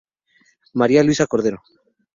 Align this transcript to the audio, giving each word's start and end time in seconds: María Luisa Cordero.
María 0.79 1.03
Luisa 1.03 1.27
Cordero. 1.27 1.59